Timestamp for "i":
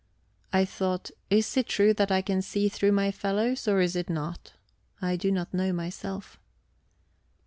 0.51-0.65, 2.11-2.23, 4.99-5.15